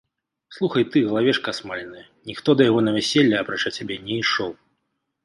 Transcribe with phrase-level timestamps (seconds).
[0.55, 4.51] Слухай ты, галавешка асмаленая, ніхто да яго на вяселле, апрача цябе, не ішоў.